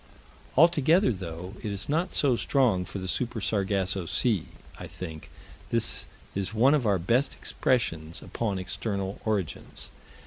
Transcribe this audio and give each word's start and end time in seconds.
Altogether, 0.57 1.11
though 1.13 1.53
it 1.61 1.71
is 1.71 1.87
not 1.87 2.11
so 2.11 2.35
strong 2.35 2.85
for 2.85 2.97
the 2.97 3.07
Super 3.07 3.39
Sargasso 3.39 4.07
Sea, 4.07 4.47
I 4.79 4.87
think 4.87 5.29
this 5.69 6.07
is 6.33 6.55
one 6.55 6.73
of 6.73 6.87
our 6.87 6.97
best 6.97 7.35
expressions 7.35 8.23
upon 8.23 8.57
external 8.57 9.21
origins. 9.25 9.91